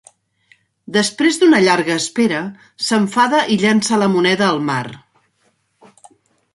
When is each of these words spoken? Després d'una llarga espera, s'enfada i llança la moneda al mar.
Després 0.95 1.37
d'una 1.43 1.59
llarga 1.65 1.99
espera, 2.03 2.41
s'enfada 2.87 3.45
i 3.57 3.61
llança 3.67 4.03
la 4.05 4.11
moneda 4.17 4.49
al 4.51 4.67
mar. 4.73 4.83